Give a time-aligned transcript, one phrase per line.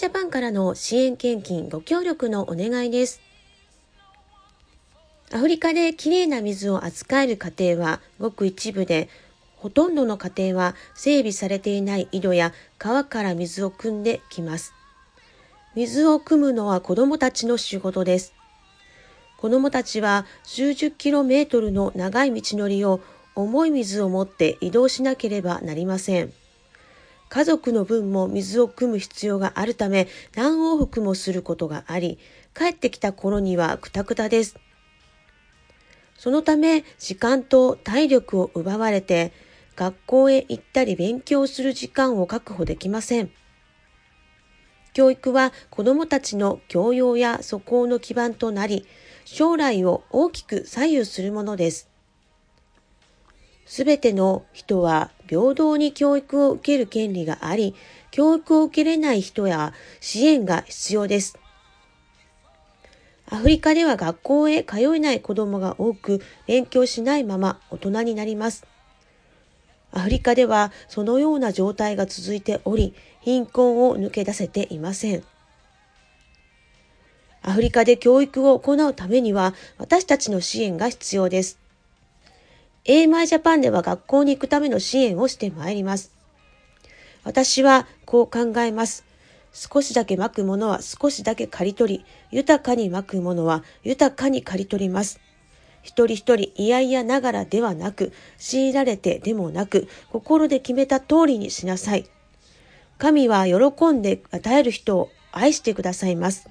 [0.00, 3.20] ジャパンからの支援献金ご協力のお願いです。
[5.30, 9.10] アフリカできれいな水を扱える家庭はごく一部で、
[9.56, 14.72] ほとんどの家庭は整備されていない井戸や川から水を汲んできます。
[15.74, 18.32] 水を汲むのは子供たちの仕事です。
[19.36, 23.02] 子供たちは数十キロメートルの長い道のりを
[23.34, 26.32] 重い水を持って移動しなければなりません。
[27.30, 32.18] 家族の分も水を汲む必要があるため何往復もすることがあり、
[32.54, 34.56] 帰ってきた頃にはくたくたです。
[36.18, 39.32] そのため時間と体力を奪われて
[39.76, 43.30] 学校へ行ったり勉強する時間を確保できません。
[44.92, 48.86] 教育は子どもたちの教養や素行の基盤となり、
[49.24, 51.88] 将来を大きく左右するものです。
[53.66, 57.76] すべての人は平等に教育を受ける権利があり、
[58.10, 61.38] 教育を受けれない人や支援が必要です。
[63.28, 68.66] アフリカでは学校へ通えない子供が多く勉強しないまま大人になります。
[69.92, 75.22] アフリカではそのような状態が続いており、貧困を抜け出せていません。
[77.42, 81.59] アフリカで教育を行うためには私たちの支援が必要です。
[82.86, 86.12] AMI ジャパンでは学校に行くための支援をしてまいります。
[87.24, 89.04] 私はこう考えます。
[89.52, 95.20] 少しだけまくものは少しだけ刈り取り、豊かにまくものは豊かに刈り取ります。
[95.82, 102.08] 一人一人嫌々ながらではなく、強いられてでもなく、心で決めた通りにしなさい。
[102.96, 106.48] 神は喜んで与える人を愛してくださいます。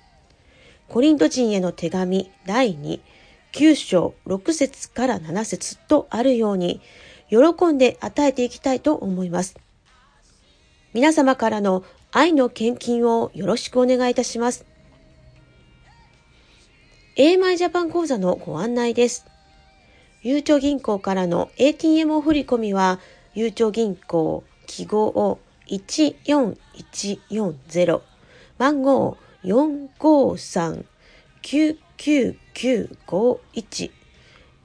[0.88, 2.99] コリント人への手紙第2、
[3.53, 6.81] 9章6節から7節とあるように、
[7.30, 9.55] 喜んで与えていきたいと思います。
[10.93, 14.65] 皆様からの愛の献金をよろしくお願いいたします。
[17.17, 19.26] AMI ジャパン講座のご案内です。
[20.21, 22.99] ゆうちょ銀行からの ATM 振込は、
[23.36, 28.02] ゆうちょ銀行記号を14140
[28.58, 32.37] 番号45399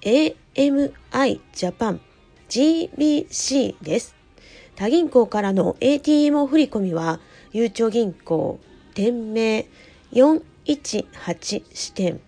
[0.03, 2.01] AMI ジャパン
[2.49, 4.17] GBC です。
[4.75, 7.21] 他銀行からの ATM 振り込みは、
[7.53, 8.59] ゆうちょ銀行
[8.95, 9.69] 店名
[10.11, 12.21] 418支店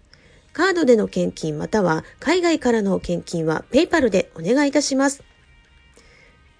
[0.53, 5.23] カードでの献金または海外からの献金は PayPal でお願いいたします。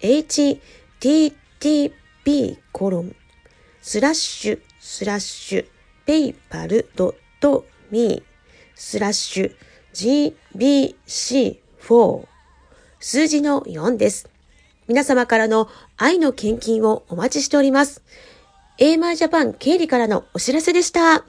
[0.02, 0.59] http
[2.72, 3.16] コロン
[3.81, 5.66] スラッシュスラッシュ
[6.06, 8.24] PayPal ドット me
[8.76, 9.56] スラッシュ
[9.94, 12.28] GBC4
[13.00, 14.30] 数字の4です。
[14.88, 18.02] 皆様からの愛の献金をお待ちしております。
[18.80, 21.24] AMI ジャパン経理からのお知らせでした。